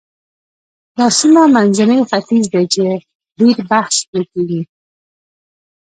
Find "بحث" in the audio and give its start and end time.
3.69-3.95